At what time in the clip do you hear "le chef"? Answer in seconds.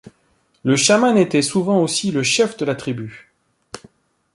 2.09-2.57